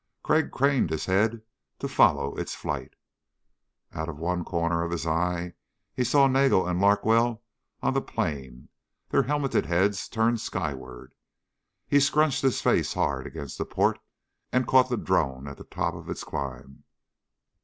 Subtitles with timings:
[0.23, 1.43] Crag craned his head
[1.77, 2.95] to follow its flight.
[3.93, 5.53] Out of one corner of his eye
[5.93, 7.43] he saw Nagel and Larkwell
[7.83, 8.69] on the plain,
[9.09, 11.13] their helmeted heads turned skyward.
[11.87, 13.99] He scrunched his face hard against the port
[14.51, 16.83] and caught the drone at the top of its climb.